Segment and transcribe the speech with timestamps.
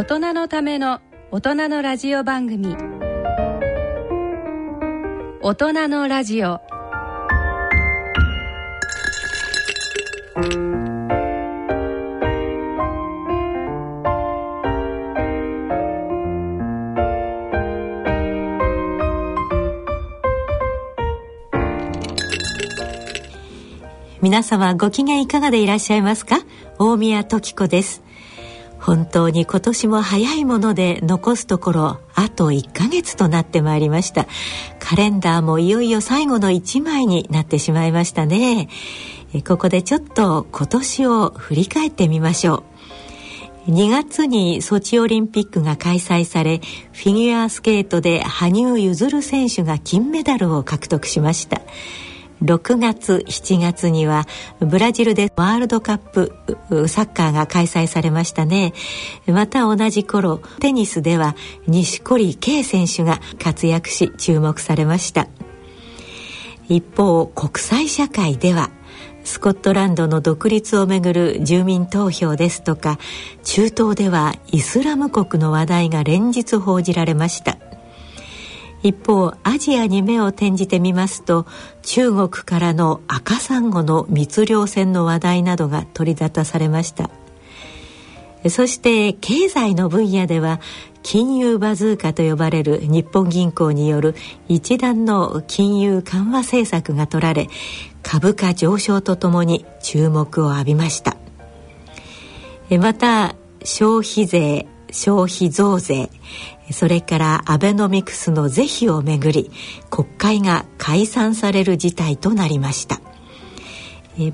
[0.00, 2.74] 大人のための大人のラジオ番組。
[5.42, 6.58] 大人のラジオ。
[24.22, 26.38] 皆様ご機嫌いかがでいらっしゃいますか？
[26.78, 28.02] 大宮時子です。
[28.80, 34.26] 本当に今年も早いもので残すところあと1ヶ月となってまいりました。
[34.78, 38.68] カレンダーもいよいよ最後の1枚になってしまいましたね。
[39.46, 42.64] ここでちょっと今年を振り返ってみましょ
[43.68, 43.70] う。
[43.70, 46.60] 2月にソチオリンピックが開催され
[46.92, 51.60] フィギュアスケートで羽生結弦選手が金メダルを獲得しました。
[52.42, 54.26] 6月7月には
[54.60, 56.32] ブラジルでワールドカップ
[56.88, 58.72] サッカーが開催されましたね。
[59.26, 65.28] また同じ頃テニスでは錦織圭選手が活躍し注目されました。
[66.68, 68.70] 一方国際社会では
[69.24, 72.98] スコットランドの独立をめぐる住民投票ですとか
[73.42, 77.58] 中東ではイスラム国の話題が連日報じられました。
[78.82, 81.46] 一方アジアに目を転じてみますと
[81.82, 87.10] 中国からの赤サンゴの密漁船の話題などが取り沙汰されました。
[88.48, 90.60] そして経済の分野では
[91.02, 94.14] 金融バズーカと呼ばれる日本銀行による
[94.48, 97.48] 一段の金融緩和政策が取られ
[98.02, 101.16] 株価上昇とともに注目を浴びました。
[102.78, 106.10] また消費税消費増税
[106.72, 109.50] それからアベノミクスの是非をめぐり
[109.90, 113.00] 国会が解散される事態となりました。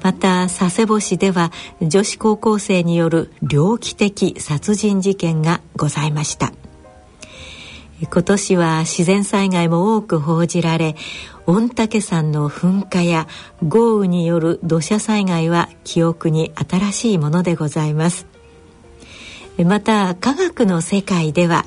[0.03, 6.53] また佐世保市では女子高校生による猟奇的殺人事件がございました。
[8.01, 10.97] 今年は自然災害も多く報じられ
[11.47, 13.27] 御嶽山の噴火や
[13.67, 18.27] 豪雨による土砂災害は記憶に新しいものでございます。
[19.65, 21.65] また科学の世界では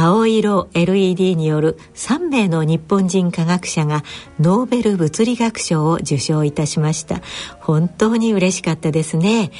[0.00, 4.04] 青色 LED による3名の日本人科学者が
[4.38, 7.20] ノーベル物理学賞を受賞いたしました。
[7.58, 9.50] 本当に嬉しかったですね。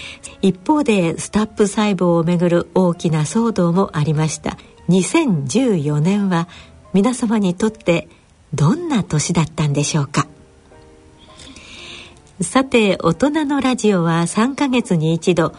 [0.41, 4.59] 一方でスタップ細胞をめぐる大きな騒動もありました。
[4.89, 6.47] 2014年は
[6.93, 8.09] 皆様にとって
[8.55, 10.29] どんな年だったんでしょうか。
[12.41, 15.53] さて大人のラジオは3ヶ月に一度。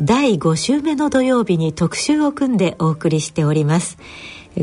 [0.00, 3.96] 第5週目の土曜日に特集を組んでお送りしております。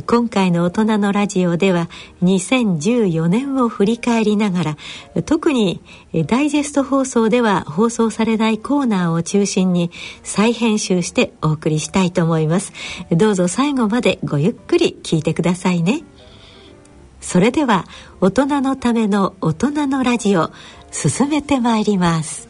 [0.05, 1.89] 今回の大人のラジオでは
[2.23, 4.77] 2014年を振り返りながら
[5.25, 5.81] 特に
[6.27, 9.91] ダイジェスト放送では放送されないコーナーを中心に
[10.23, 12.71] 再編集してお送りしたいと思います。
[13.11, 16.03] どうぞ最後までごゆっくり聞いてくださいね。
[17.19, 17.85] それでは
[18.19, 20.51] 大人のための大人のラジオ
[20.91, 22.49] 進めてまいります。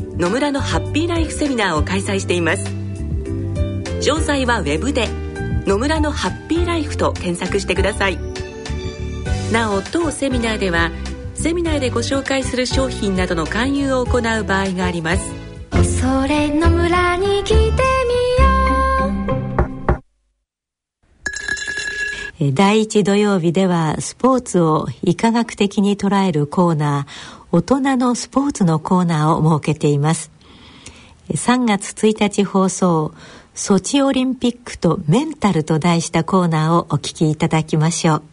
[0.17, 2.65] 野村のハッピーライフセミナーを開催しています。
[4.01, 5.07] 詳細はウェブで
[5.65, 8.19] 「野村のハッピーライフ」と検索してください。
[9.51, 10.91] なお当セミナーでは
[11.33, 15.31] セミナーでご紹介する商品などの勧誘を行う場合があります。
[15.99, 17.71] それの村に来てみよ
[22.49, 22.53] う。
[22.53, 30.31] 第一土曜日ではスポーツを医科学的に捉えるコーナー大人のスポーツのコーナーを設けています。
[31.29, 33.13] 3月1日放送
[33.53, 38.23] ソチオリンピックとメンタルと題したコーナーをお聞きいただきましょう。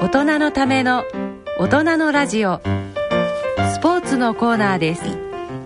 [0.00, 1.04] 大大人のための
[1.58, 2.60] 大人のラジオ。
[3.74, 5.02] スポーツのコーナーです、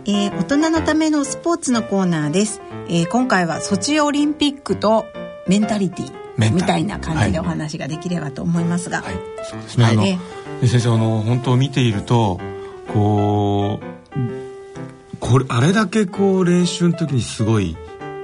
[0.05, 5.06] えー、大人のためのスポーツのコーナーです、えー、今回はソチオリンピックと
[5.46, 12.40] メンタリティみたいな感じでお話ができればと思いますが、はい、はい、あの、えー、先生あの本当見ていると
[12.92, 13.90] こう
[15.20, 17.76] これあれだけこう練習の時にすごい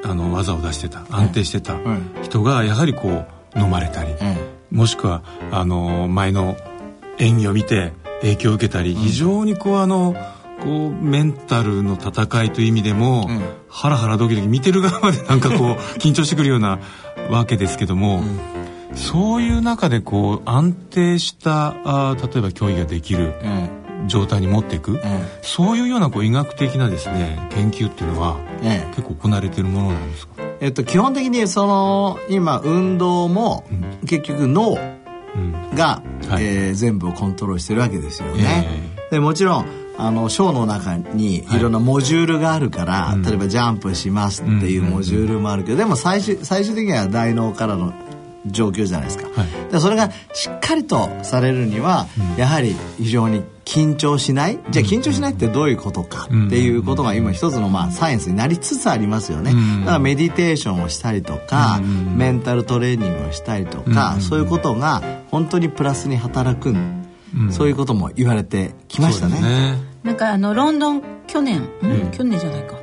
[0.03, 1.77] あの技を出してた安定してた
[2.23, 4.15] 人がやはりこう飲まれたり、
[4.71, 6.57] もしくはあの前の
[7.19, 10.15] 演技を見て影響を受けたり、非常にこうあの
[10.63, 13.29] こうメンタルの戦いという意味でも、
[13.69, 16.79] ハラハラドキドキ見てる側までなんかこう 緊張してくるような
[17.31, 18.23] わけですけども、
[18.95, 23.35] そういう中でこう安定したあ例えば競技ができる、
[24.07, 25.01] 状態に持っていく、うん、
[25.43, 33.65] そういうようなこう医学的なですね研究っていうのは、ええ、結構行われているものなんですか、えっと、基本的にその今運動も
[34.07, 34.77] 結局脳
[35.75, 38.67] が、うえー、全部をコントロールしてるわけですよね。
[38.99, 41.59] えー、でもちろんあのショーの中にい。
[41.59, 47.93] ろんなモジュールがあるから、はい、例えばジャンプしますっていうモジュールもあるけど、でも最終最終的には大脳からの
[48.47, 49.29] 状況じゃないですか。
[49.41, 54.61] はい、でそれがしっかりとされるには、うん、やはり非常に緊張しない？
[54.71, 59.53] じゃあ緊張しないってどういうことかっていうことが今一つのまあサイエンスになりつつありますよね。
[59.81, 61.81] だからメディテーションをしたりとか、
[62.15, 66.75] メンタルトレーニングをしたりとか、そういうことが本当にプラスに働く、
[67.51, 69.41] そういうことも言われてきましたね。
[69.41, 69.79] ね。
[70.03, 72.77] なんかあのロンドン去年、うん、去年じゃないか。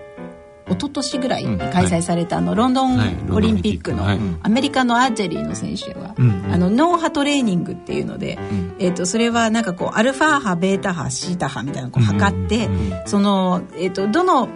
[0.66, 4.07] 一昨年ぐらいに開催された、あのロンドンオリンピックの
[4.42, 8.40] アメリカのアーチェリーの選手は、あの脳波トレーニングっていうので、
[8.80, 12.69] えー、とそれはなんかこうアルファ波ベータ波シータ波みたいなのを測って、
[13.06, 14.48] その、えー、とどの、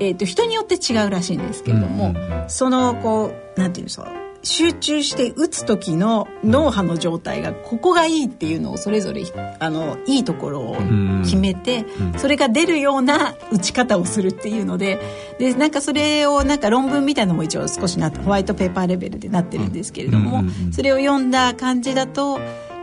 [0.00, 2.14] えー、と人によって違うらしいんですけれども、
[2.48, 9.24] そのこうなんていうんですか集中して打つ時の脳波の状態がここがいいっていうのをそれぞれ
[9.58, 10.76] あのいいところを
[11.22, 11.84] 決めて
[12.18, 15.00] それが出るような打ち方をするっていうので
[15.38, 22.38] でなんかそれをなんか論文みたいなのも一応少しなホワイトペーパーレベルでなってるんですけれどもそれを読んだ感じだと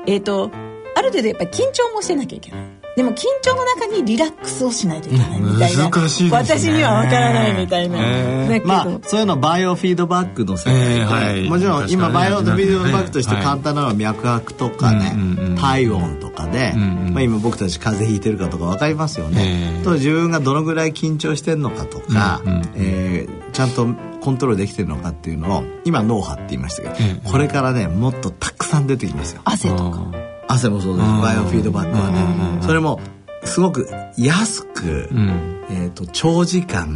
[0.08, 0.52] えっ、ー、と
[0.96, 2.81] ある程度やっぱり緊張もしてなきゃいけない。
[2.96, 23.88] でも緊張の中にリラックスをしないといけないみたいな、難しい、ね、私にはわからないみたいな、えー、まあそういうのバイオフィードバックの世界で、えーはい、もちろん今バイオフィードバックとして簡単なのは脈拍とかね、はい、体温とかで、うんうん、まあ、今僕たち風邪ひいてるかとか分かりますよね、えー、と自分がどのぐらい緊張してるのかとか、うんうん、えー、ちゃんと
[24.20, 29.42] コントロールできてるのかっていうのを今脳波って言いましたけど、これからねもっとたくさん出てきますよ。
[29.46, 31.08] 汗とか汗もそうです。
[31.22, 32.62] バイオフィードバックはね。
[32.62, 33.00] それも
[33.44, 36.92] すごく安く、うん、えーと、長時間、う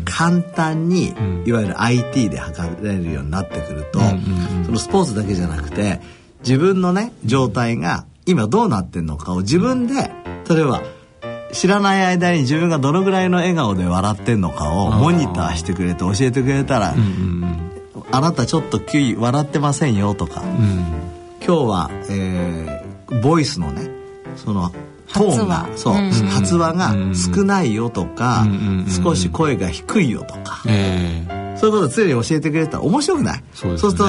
[0.00, 4.00] ん、簡単に、うん、いわゆる IT で測れるようになってくると、
[4.64, 6.00] そのスポーツだけじゃなくて
[6.40, 9.94] 自分のね状態が今どうなってんのかを自分で
[10.48, 10.82] 例えば
[11.52, 16.94] 知らない間に自分がどのぐらいの笑顔で笑ってんのかをモニターしてくれて教えてくれたら
[18.12, 20.42] 「あなたちょっとキュイ笑ってませんよ」とか、
[21.44, 22.77] 今日は、えー、
[23.22, 23.90] ボイスのね
[24.36, 24.70] その
[25.12, 28.46] トーンがそう、うん、発話が少ないよとか、
[29.02, 33.42] 少し声が低いよとか、えー、そういうことを常に教えてくれたら面白くない？
[33.54, 34.04] そう、ね,、すると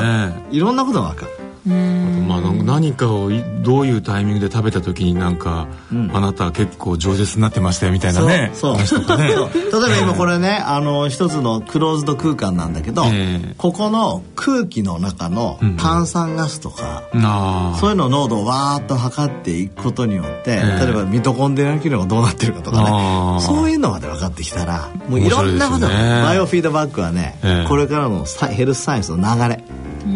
[0.51, 1.31] いろんなことが分かる。
[1.69, 3.29] まあ、何かを
[3.61, 8.51] どういうタイミングで食べた時になんか、うん、あなた結構饒舌になってましたよみたいなね。
[8.53, 9.29] そう話とかね。
[9.29, 9.35] 例え
[9.71, 23.41] ば今これねあの一つのクローズド空間なんだけど、えー、ここの空気の中の炭酸ガスとか、うん、そういうの濃度をわーっと測っていくことによって、えー、例えばミトコンドリア機能がどうなってるかとかね。
[23.41, 29.63] そういうのまで分かってきたらもういろんなこと、ね、バイオフィードバックはね、えー、これからのヘルスサイエンスの流れ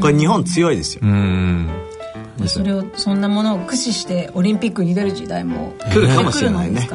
[0.01, 1.01] これ日本強いですよ。
[2.47, 6.89] それをそんなものを駆使してオリンピックに出る時代も来るかもしれないね。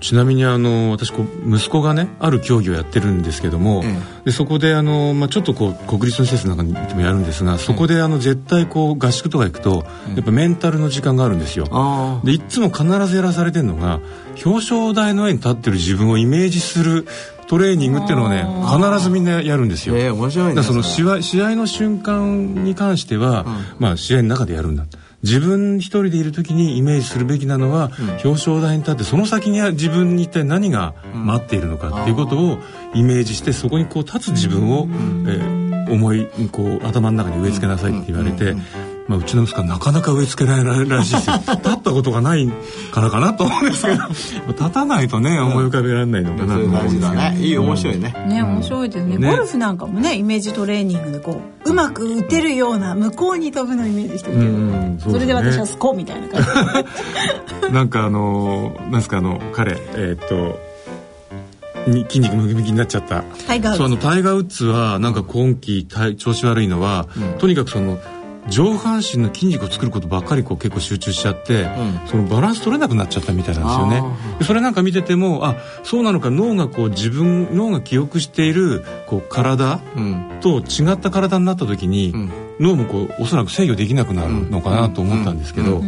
[0.00, 3.84] ちなみにあの私こう息子がねある競技をやってるんですけども、
[4.24, 12.20] でそこであの、まあ、ちょっとこう国立の施設なんかに行ってもやるんですがそこであの絶対こう合宿とか行くと、やっぱメンタルの時間があるんですよ。
[12.24, 14.00] でいつも必ずやらされてるのが
[14.44, 17.06] 表彰台の上に立ってる自分をイメージする
[17.46, 19.96] トレーニングっていうのをね必ずみんなやるんですよ。
[19.96, 20.62] えー、面白いね。
[20.62, 24.84] その試合試合の瞬間に関しては、うん、まあ試合の中でやるんだ。
[25.22, 32.58] 自分一人でいる時にイメージするべきなのは、うん、表彰台に立ってその先には自分に一体何が待っているのかっていうことを
[32.94, 38.54] イメージしてそこにこう立つ自分を、うん、えー、思いこう頭の中に植え付けなさいって言われて。
[39.08, 41.36] まあ、うちの息子はなかなか植え付けられないらしいですよ。
[41.46, 42.48] 立ったことがない
[42.90, 44.02] からかなと思うんですけど。
[44.48, 48.14] 立たないとね思い浮かべられないのかなと思うんですけど、ね、いい面白いね。
[48.28, 56.42] ね面白いですね、ゴルフなんかもねイメージトレーニングでこううまく打てるような向こうに飛ぶのイメージしてるけど、ね、それで私はスコみたいな感
[57.68, 57.70] じ。
[57.72, 60.58] なんかあのなんですかあの彼えー、っと
[61.90, 63.22] に筋肉ムキムキになっちゃった。
[63.46, 63.78] タイガーウッズ。
[63.78, 65.86] そうあのタイガー・ウッズはなんか今季
[66.18, 67.98] 調子悪いのは、うん、とにかくその
[68.48, 74.44] 上半身の筋肉を作ることばっかりこう結構集中しちゃって、うん、そのバランス取れなくなっちゃったみたいなんですよね。
[74.44, 79.80] それなんか見ててもあそうなのか脳がこう自分脳が記憶しているこう体
[80.40, 85.82] と違った体になった時に、うん、脳もこうおそらく制御できなくなるのかなと思ったんですけど、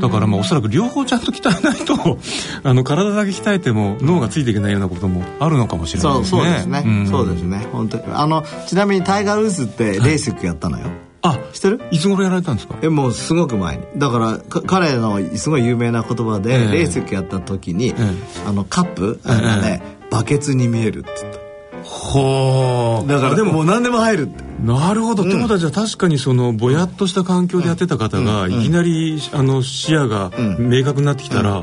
[0.00, 2.18] だからまあおそらく両方ちゃんと鍛えないと
[2.68, 6.42] あの体だけ鍛えても脳がついていけないようなこともあるのかもしれないですね。
[6.42, 6.82] そうですね。
[6.84, 7.66] うん、そうですね。
[7.72, 10.84] 本当あのちなみにタイガー・ウーズってレーシックやったのよ。
[10.84, 11.80] はいあ知ってる？
[11.90, 12.76] いつ頃やられたんですか？
[12.82, 13.84] えもうすごく前に。
[13.96, 21.40] だから彼のすごい有名な言葉で、えー、レースやった時に、えー、あのカップ、えー、ねバケツに見えるって言った。
[21.82, 24.44] ほうだからでももう何でも入るって。
[24.62, 31.62] なるほど、うん、ってことはじゃあ確かにそのぼやっとした環境でやってた方が、いきなりあの視野が明確になってきたら、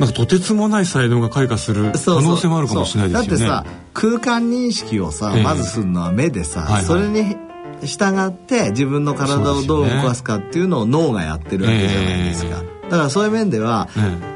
[0.00, 3.54] なんかとてつもない才能が開花する可能性もあるかもしれないですよね。
[3.54, 7.36] だってさ空間認識をさ、まずするのは目でさ、それに
[7.82, 12.62] 従って自分の体をどう動かすかっていうのを脳がやってるわけじゃないですか。
[12.84, 13.88] だからそういう面では、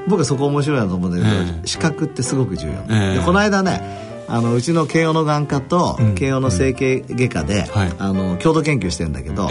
[0.08, 1.22] 僕はそこ面白いなと思うんだけ
[1.60, 3.14] ど、視覚ってすごく重要。
[3.14, 7.66] でこの間ねあのうちの慶応の眼科と慶応の整形外科で、
[7.98, 9.48] あの共同研究してるんだけど、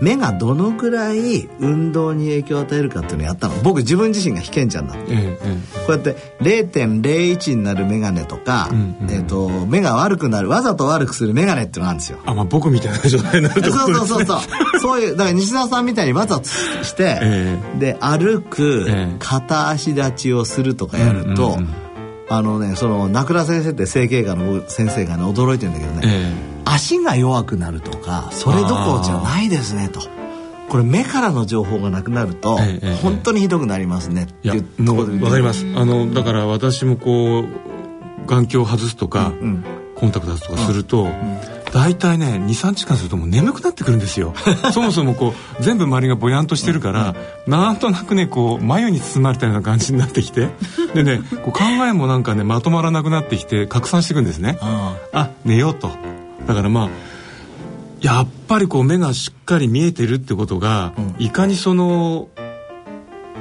[0.00, 3.54] 目がどのくらい運動に影響を与えるかっていうのをやったの。
[3.62, 5.14] 僕自分自身が被験者になって、
[5.86, 12.18] こうやって0.01になる眼鏡とか、えー、と目が悪くなるわざと悪くする眼鏡っていうのがあるんですよ。
[12.24, 14.40] あ、まあ、僕みたいな状態になるとそうそうそうそう。
[14.80, 18.86] そういうだから西澤さんみたいにわざとして、で歩く、
[19.18, 21.58] 片足立ちをするとかやると、
[22.32, 30.00] あのねその名倉先生って整形外の先生がね驚いてるんだけどね、えー、足が弱くなるとかそれどころじゃないですねと。
[30.70, 35.66] これ目からの情報がなくなると、えー、本当にひどくなりますねっていうところでわかります。
[35.76, 37.44] あのだから私もこう
[38.26, 44.34] 眼鏡を外すとか、うんうん、コンタクト外すとかすると、うんうん大体ね23時間するともう眠くなってくるんですよ。
[44.72, 47.14] そもそもこう全部周りがぼやんとしてるから、
[47.46, 50.50] うん、なんとなくねこう眉に包まれたような感じになってきて。
[50.94, 54.58] でねこう考えもなんかねまとまらなくなってきて拡散していくんですね。
[54.60, 55.90] あ寝ようと。
[56.46, 56.88] だからまあ
[58.02, 62.28] やっぱりこう目がしっかり見えてるってことが、うん、いかにその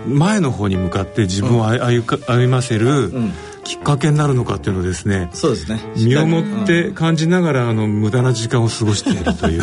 [0.07, 3.33] 前の方に向かって自分を歩,、歩ませる、うん
[3.63, 5.82] きっかけになるのかっていうのをですねそうですね。
[5.96, 9.62] 身をもって感じながら、あの無駄な時間を過ごしているという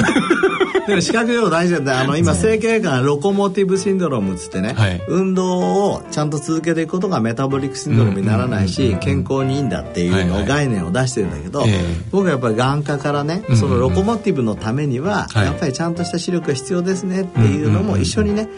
[0.89, 5.59] でも視覚情報大事だあの今整形外科ロコモティブシンドロームっつってね、はい、運動
[5.93, 11.65] をちゃんと続けていくことがメタボリックシンドロームにならないし健康にいいんだっていうのを概念を出してるんだけど、
[12.11, 18.49] 僕はやっぱり眼科からねそのロコモティブのためにはやっぱりちゃんとした視力が必要ですねっていうのも一緒にね、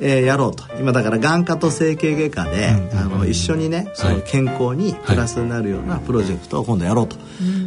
[0.00, 0.64] えー、やろうと。
[0.80, 7.16] 今だから眼科と整形外科で、あの一緒にねその健康にプラスになるようなプロジェクトを今度やろうと、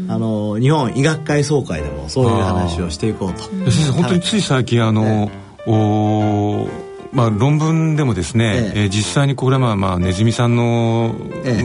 [0.09, 3.43] あの日本医学会総会でもそういう話をしていこうと。
[3.43, 5.29] 先生本当につい最近あの、
[5.67, 6.67] お
[7.11, 8.81] まあ、論文でもですね、ええ。
[8.83, 11.15] えー、実際にこれはまあ、まあ、ネズミさんの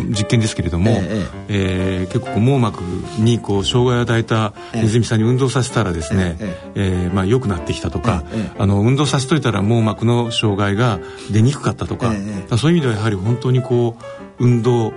[0.09, 2.81] 実験ですけれども、えええー、結構網膜
[3.19, 8.25] にこう障害を与えたネズミさんに運動させたらですね、ええー、まあ、良くなってきたとか、
[8.59, 10.99] あの運動させといたら網膜の障害が
[11.31, 12.13] 出にくかったとか,、
[12.59, 13.97] そういう意味ではやはり本当にこ
[14.39, 14.93] う運動、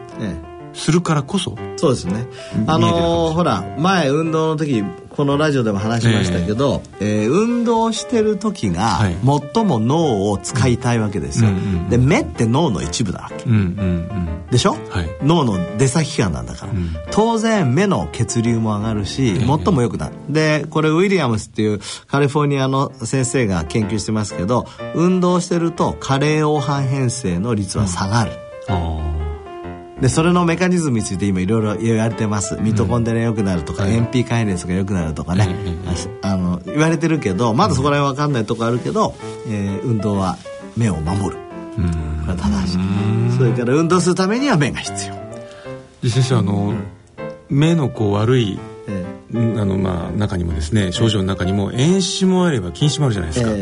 [0.78, 1.56] するからこそ。
[1.76, 2.26] そうですね。
[2.68, 4.84] あのー、ほら前運動の時
[5.18, 9.00] このラジオでも話しましたけど、えー、えー、運動してる時が
[9.56, 11.50] 最も脳を使いたいわけですよ、
[11.90, 20.16] で目って脳の一部だわけ、うんうんうん、でしょ、はい、脳の出先機関なんだから、うん、当然目の血流も上がるし、最も良くなる。
[20.30, 28.32] でこれウィリアムスっていうカリフォルニアの先生が研究してますけど運動してると加齢黄斑変性の率は下がる、
[28.70, 29.27] うん
[30.02, 32.58] でそれのメカニズムについて今いろいろ言われてます。
[32.58, 35.56] ミトコンデリア良くなるとか、うん、MP 解熱が良くなるとかね、
[36.22, 39.16] あの言われてるけどまだそこら辺分かんないとこあるけど、
[39.48, 40.38] えー、運動は
[40.76, 41.42] 目を守る。
[41.78, 41.82] こ
[42.28, 43.38] れは正しい。
[43.38, 46.10] それから運動するためには目が必要。
[46.10, 46.74] 先生あの、
[47.50, 53.54] 目のこう悪いあのまあ中にもですね症状の中にも遠視もあれば近視もあるじゃないですか、え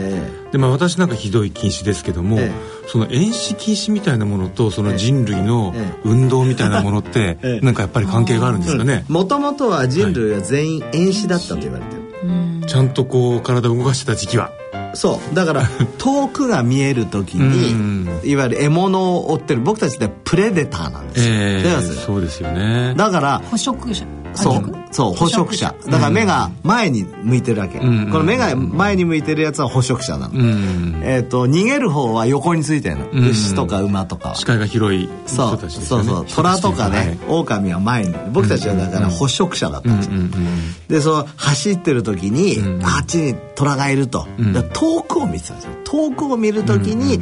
[0.50, 9.06] ー、でまあ私なんかひどい近視ですけども、えー、その遠視近視みたいなものとその人類の運動みたいなものって、 えー、なんかやっぱり関係があるんですかね。
[9.08, 14.52] もともとは人類は全員遠視だったと言われてる、はい、ちゃんとこう体を動かしてた時期は。
[14.94, 15.36] そう。
[15.36, 15.64] だから
[15.98, 22.94] 遠くが見える時にいわゆる獲物を追ってる僕たちってプレデターなんですよ、えー、そうですよね。
[22.96, 24.06] だから捕食者
[24.36, 24.76] そう。
[24.92, 25.76] そう捕食者。
[25.88, 36.06] だから目が前に向いてるわけ、うん、この目が前に向いてるやつは捕食者なの、うん、えっ、ー、と逃げる方は横についてるの、うん、牛とか馬とか視界が広い人たちですよね。
[36.06, 36.26] そうそう。
[36.28, 38.16] 虎とかね、はい、狼は前に。
[38.32, 40.14] 僕たちはだから捕食者だったんですよ、
[40.88, 44.28] でそう走ってる時に、あっちに虎がいると、
[44.74, 45.72] 遠くを見てたんですよ。
[45.84, 47.20] 遠くを見る時に、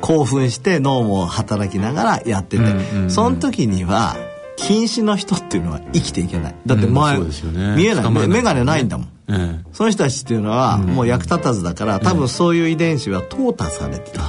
[0.00, 2.64] 興奮して脳も働きながらやってて、
[3.08, 4.16] その時には
[4.56, 6.54] 近視の人っていうのは生きていけない。
[6.66, 8.10] だって前、うんね、見えない。
[8.10, 14.22] 眼鏡ないんだもん、ええ、その人たちっていうのはもう役立たずだから多分そういう遺伝子は淘汰されてた、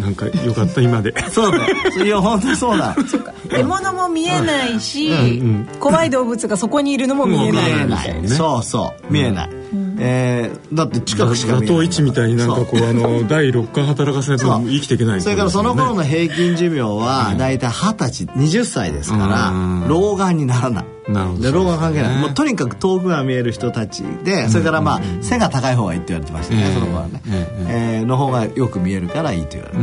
[0.00, 1.14] なんかよかった今で。
[1.30, 1.66] そうだ
[2.04, 2.96] いや本当にそうだ。
[3.06, 3.32] そうか。
[3.50, 9.12] 獲物も見えないし、うんうん、怖い動物がそこにいるのも見えない見えない、ね、そうそう。
[9.12, 9.55] 見えない、うん
[9.98, 20.84] えー、だって近くしか見えない打倒みたいになんかこうあの第六感働かせないと生きていけない、ね、それからその頃の平均寿命は大体二十歳20歳ですから老眼にならない。
[21.08, 21.42] なるほど。
[21.42, 27.22] で老眼関係ない、もうとにかく遠くが見える人たちでそれからまあ、背が高い方がいいって言われてましたね、その頃はね、
[27.68, 29.78] えー、の方がよく見えるからいいと言われて、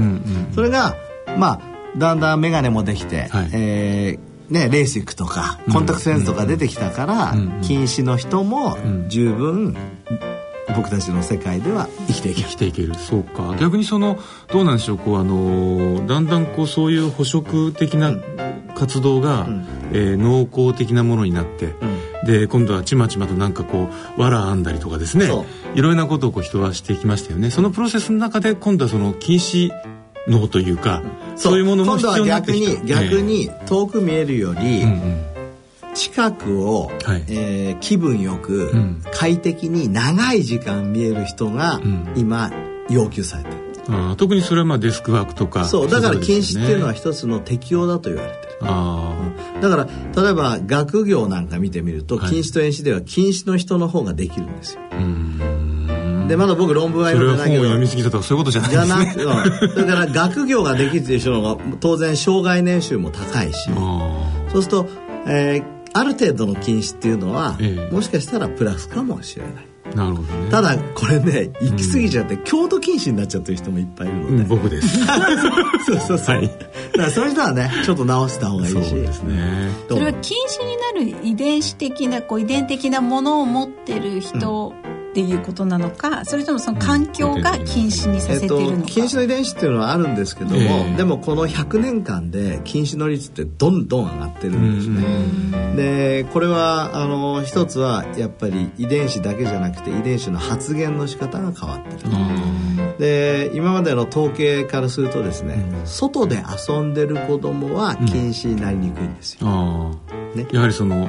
[0.53, 0.95] それが
[1.37, 1.61] まあ
[1.97, 7.33] だんだん眼鏡もできて、はい、えーね、レーシックとかコンタクトレンズとか出てきたから、
[7.63, 9.75] 近視の人も十分
[10.75, 12.47] 僕たちの世界では生きていける。
[12.47, 12.93] 生きていける。
[12.93, 13.55] そうか。
[13.59, 14.19] 逆にその
[14.51, 14.97] どうなんでしょう。
[14.99, 18.15] こうあのだんだんこうそういう捕食的な
[18.75, 21.73] 活動が、うん、えー、農耕的なものになって、
[22.21, 25.25] うん、で今度はちまちまとなんかこう藁編んだりとかですね。
[25.25, 25.43] いろ
[25.73, 27.49] いろなことをこう人はしていきましたよね。
[27.49, 29.71] そのプロセスの中で今度はその禁止
[30.27, 31.01] 脳というか、
[31.35, 31.57] そう。
[31.57, 32.85] いうものも必要になってきた。
[32.85, 34.83] 逆に逆に遠く見えるより、
[35.93, 38.71] 近くを、はい、えー、気分よく、
[39.11, 41.81] 快適に長い時間見える人が、
[42.15, 42.51] 今
[42.89, 43.63] 要求されてる。
[43.89, 45.89] あ特にそれはまあデスクワークとかそう。
[45.89, 48.57] だから禁止っていうのは一つの適用だと言われてる。
[48.61, 49.13] あ、
[49.55, 54.81] うん、だから例えば学業なんか見てみると、禁止と遠視では禁止の人の方ができるんですよ
[56.27, 57.63] でまだ僕論文は読んでないけど。
[57.63, 59.23] それは本を読みすぎたとかそういうことじゃないですね。
[59.23, 63.69] じゃなく、うん、だから学業ができるっていう人の方が当然障害年収も高いし。
[64.51, 64.87] そうすると、
[65.27, 69.73] えー、ある程度の禁止っていうのは、ええ、もしかしたらプラスかもしれない。
[69.95, 70.49] なるほどね。
[70.49, 75.05] ただこれね行き過ぎちゃって、うん、京都禁止になっちゃってる人もいっぱいいるので、うん、僕です。
[75.85, 76.57] そうそうそう、はい、だか
[76.97, 78.89] らそういう人はねちょっと直した方がいいし。
[78.89, 79.69] そうですね。
[79.89, 80.77] それは禁止に
[81.11, 95.75] なる遺伝子的なこう遺伝的なものを持ってる人、うんっていうことなのかそれともその環境が禁止にさせてるのか、えっと、禁止の遺伝子っていうのはあるんですけども、えー、でもこの100年間で禁止の率ってどんどん上がってるんですね。
[95.75, 102.09] でこれはあの一つはやっぱり遺伝子だけじゃなくて遺伝子の発現の仕方が変わってる。
[102.97, 109.99] で今までの統計からするとですね、外で遊んでる子供は禁止になりにくいんですよ。
[110.35, 111.07] ね、やはりその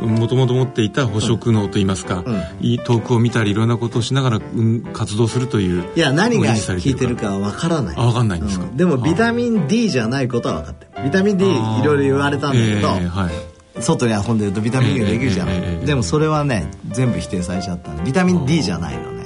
[0.00, 2.78] もともと持っていた捕食能といいますか、うん。
[2.78, 7.96] 遠くを見たりいろんなことをしながら、うん、活動するといういや何が効いてるかは分からない。
[7.98, 11.04] あ分かんないんですか、うん、でもビタミン D じゃないことは分かってる。
[11.04, 11.48] ビタミン D い
[11.84, 13.30] ろいろ言われたんだけど、えーは
[13.78, 17.92] い、外に遊んでるとビタミン D ができるじゃん、えーえー、でもそれはね全部否定されちゃった。
[18.02, 19.16] ビタミン D じゃないのね。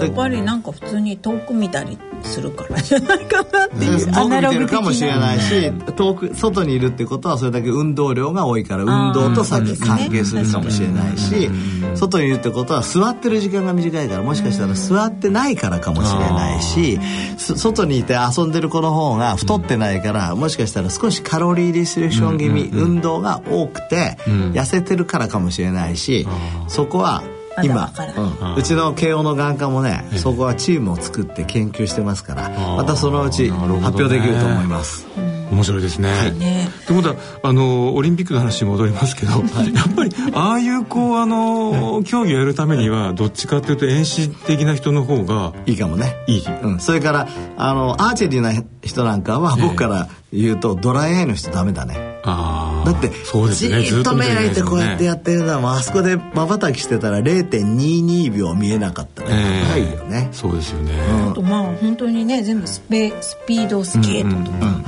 [0.00, 11.50] やっぱりなんか普通に遠く見たりするからじゃないかなっていうアナログかもしれないし遠く外にいるってことはそれだけ運動量が多いから運動とさっき関係するかもしれないし
[11.94, 16.98] 外にいるってことは座ってる時間が短いからもしかしたら座ってないからかもしれないし
[17.36, 26.26] 外にいて遊んでる子の方が太ってないからもしかしたら少しカロリーリストリクション気味運動が多くて痩せてるからかもしれないし
[26.68, 27.22] そこは
[27.62, 27.92] 今、
[28.40, 35.06] うん、うちの慶応の眼科もね、そこはチームを作って研究してますからまたそのうち発表できると思います。
[35.50, 36.10] 面白いですね。
[36.10, 36.68] はい、ね。
[36.68, 46.16] ってことはあのオリンピックの話に戻りますけど、はい、やっぱりああいうこうあの、競技をやるためにはどっちかというと遠視的な人の方がいいかもね。
[46.26, 46.46] いい。
[46.46, 52.08] うん、それからあのアーチェリーな人なんかは僕から言うと、ドライアイの人ダメだね。
[52.24, 60.92] だってそうです、ね、じっと目開いてこうやってやってるのは、あそこでまばたきしてたら0.22秒見えなかったら長いよね、そうですよね、
[61.30, 64.80] あとまあ本当にね全部スペスピードスケートとか、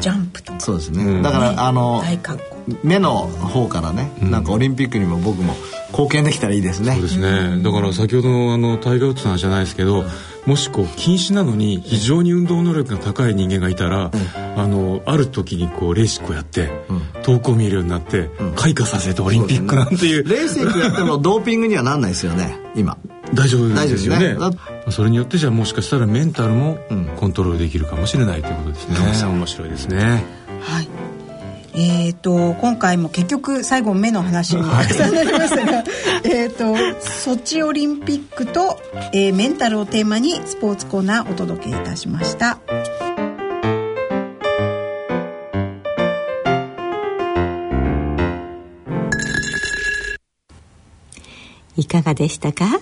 [0.00, 0.60] ジャンプとか。
[0.60, 2.02] そうですね、だから、あの
[2.82, 5.54] 目の方からね、なんかオリンピックにも僕も
[5.90, 6.92] 貢献できたらいいですね。
[6.92, 7.62] そうですね。
[7.62, 10.04] だから先ほどのあのタイガー・ウッズの話じゃないですけど、
[10.46, 14.10] もしこう禁止なのに非常に運動能力が高い人間がいたら、
[14.56, 16.70] あのある時にこうレーシックをやって、
[17.22, 20.24] 遠くを見えるようになって、開花させてオリンピックなんていう。
[20.24, 22.96] レーシックやってもドーピングにはなんないですよね今。
[23.34, 24.38] 大丈夫ですよね、ね、
[24.90, 26.78] それによってじゃあもしかしたらメンタルも
[27.16, 30.02] コントロールできるかもしれないということですね、うん、面白いですね。
[30.02, 30.47] はい
[31.80, 35.84] えーと、今回も結局最後目の話にたくさんなりましたが
[36.24, 38.80] えっとソチオリンピックと、
[39.12, 42.58] えー、メンタルをテーマにスポーツコーナーお届けいたしました。
[51.76, 52.80] いかがでしたか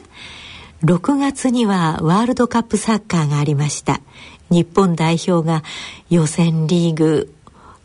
[0.83, 4.01] ？6月にはワールドカップサッカーがありました。
[4.49, 5.63] 日本代表が
[6.09, 7.36] 予選リーグ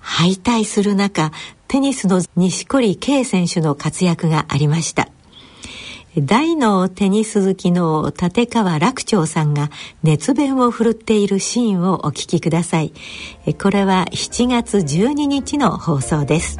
[0.01, 1.31] 敗退する中
[1.67, 5.07] テニスの錦織圭選手の活躍がありました。
[6.17, 9.69] 大のテニス好きの立川楽長さんが
[10.03, 12.91] 熱弁を振るっているシーンをお聞きください。
[13.61, 16.57] これは7月12日の放送です。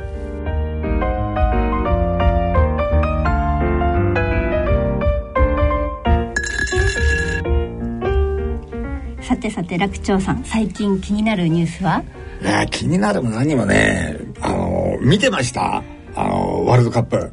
[9.22, 12.04] さてさて楽長さん最近気になるニュースは？
[12.42, 15.84] ね気になるも何もねあの見てました？
[16.16, 17.32] あのワールドカップ。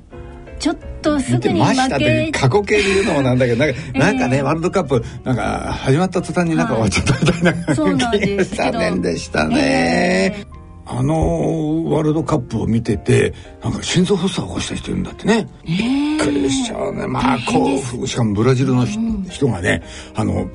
[0.58, 2.32] ちょっとすぐに負け。
[2.32, 10.58] 過去形で言うのもなんだけどなんか えー、なんかねワールドカップなんか始まった途端になんか終わっちゃったみたいな、はい、そうなんです残念 でしたね、えー
[10.90, 17.06] あのワールドカップを見ててなんか心臓発作を起こした人いるんだってね、えー、びっくりしちゃうね。
[17.06, 19.82] まあこうしかもブラジルの、うん、人がね
[20.14, 20.48] あの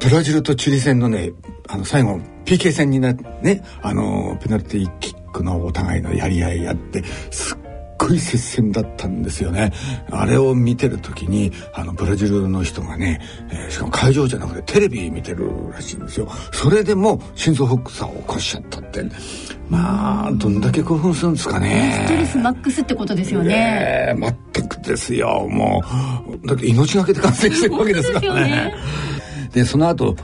[0.00, 1.32] ブラジルとチリ戦のね、
[1.66, 7.58] あの、最後、PK 戦になって、ね、あの、ペナルティーキックのお互いのやり合いやって、すっ
[7.98, 9.70] ごい接戦だったんですよね。
[10.10, 16.30] あれを見てる時に、あの、ブラジルの人がね、えー、しかも会場じゃなくてテレビ見てるらしいんですよ。
[16.52, 19.04] それでも心臓発作を起こしちゃったって。
[19.68, 22.06] まあ、どんだけ興奮するんですかね。
[22.06, 24.14] ストレスマックスってことですよね。
[24.18, 25.46] ね全くですよ。
[25.50, 25.82] も
[26.42, 28.74] う、だって命がけで感染してるわけですからね。
[29.52, 30.14] でその後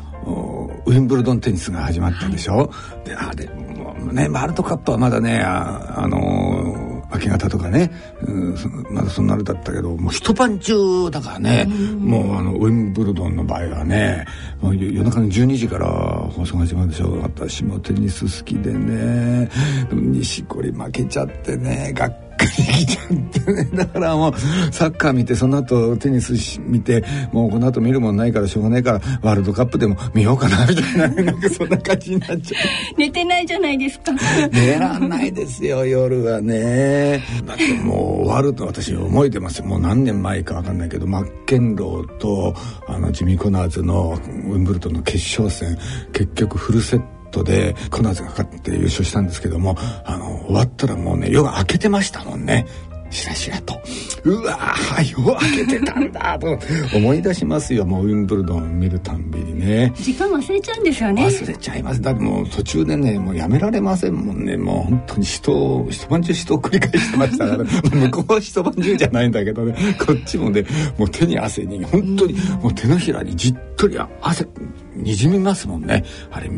[0.86, 2.70] ウィンブルドンテニスが始まったでしょ、は
[3.04, 3.46] い、であで
[4.12, 7.90] ねワールドカップはまだねあ、あのー明け方とかね、
[8.22, 8.54] うん、
[8.90, 11.66] まだそんなあれだったけどもう一晩中だからね、
[11.98, 14.26] もうあのウィンブルドンの場合はね
[14.60, 17.12] もう夜中の12時から放送が始まるでしょ。
[17.20, 19.50] 私もテニス好きでね。
[19.92, 24.34] 錦織負けちゃってねがっちゃってねだからもう
[24.72, 32.58] サッカー見てその後テニス見てもうこの後見るもんないからしょうがないからワールドカップでも見ようかなみたいななんかそんな感じになっちゃ
[32.94, 34.12] う寝てないじゃないですか。
[34.52, 37.22] 寝らんないですよ夜はね。
[37.46, 39.66] だってもうワールド私覚えてますよ。
[39.66, 42.54] もう何年前か分かんないけどマッケンローと
[42.86, 45.78] あのジミー・コナーズのウィンブルドンの決勝戦
[46.12, 52.66] 結局フルセットトでコナーズが勝って優勝したんですけどもあの終わったらもうね夜が明けてましたもんね。
[53.10, 53.80] しらしらと。
[54.24, 56.58] うわー夜明けてたんだと。
[56.96, 57.86] 思い出しますよ。
[57.86, 59.92] もうウィンブルドン見るたんびにね。
[59.96, 61.26] 時間忘れちゃうんですよね。
[61.26, 62.02] 忘れちゃいます。
[62.02, 64.56] だってもう途中でねもうやめられませんもんね。
[64.56, 69.76] もう本当に人一晩中人を繰り返してましたから 向こうは一晩中じゃないんだけどね。
[70.04, 70.64] こっちもね
[70.98, 74.46] もう手に汗に本当にもう手のひらにじっとり汗
[74.94, 76.04] にじみますもんね。
[76.30, 76.54] あれテ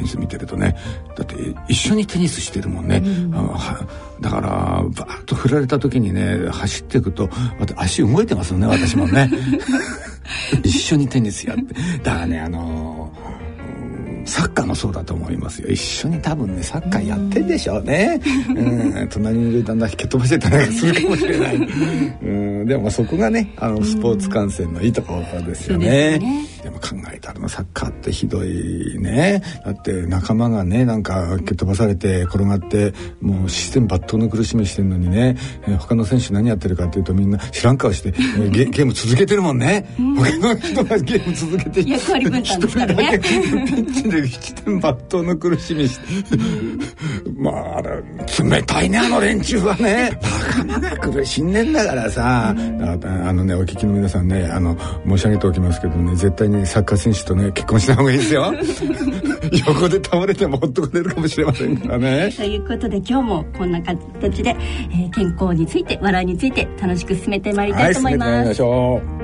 [0.00, 0.76] ニス見てるとね。
[1.16, 1.34] だって
[1.68, 3.30] 一緒にテニスしてるもんね、うん、
[4.20, 7.28] だからバーッと振られた時にね走っていくと
[7.76, 9.30] 足動いてますよね私もね。
[10.62, 11.74] 一緒にテニスやって。
[12.02, 13.30] だからねあのー
[14.30, 15.68] サッカーもそうだと思いますよ。
[15.68, 21.56] 一緒に多分ねサッカーやってんでしょうね、うん、隣にいる旦那引き飛ばしてたりするかもしれない、
[22.22, 22.26] う
[22.62, 26.18] ん、でもまあそこがねあのスポーツ観戦のいいところですよね。
[26.18, 29.42] ね、でも考えたらサッカーってひどいね。
[29.64, 43.18] だって仲間がねなんか蹴っ飛ばされて転がってもうシステム抜刀の苦しみしてんのにね、えー、他の選手何やってるかっていうとみんな知らん顔して、えー、ゲゲーム続けてるもんね、他の人がゲーム続けて役割分担ですからね。
[43.18, 46.36] ピッチで七点抜刀の苦しみして。
[47.36, 48.02] まああれ
[48.50, 50.18] 冷たいねあの連中はね。
[50.50, 58.52] 仲間が苦しんでんだからさ、うん、あのねお聞きの皆さんねあの申し上げておきますけどね絶対にサッカー選手とね結婚した方がいいですよ。
[59.66, 62.30] 横で倒れてもほっとかれるかもしれませんからね。
[62.36, 64.56] ということで今日もこんな形で、
[64.92, 69.19] えー、健康について笑いについて楽しく進めてまいりたいと思います、はい、進めてまいりましょう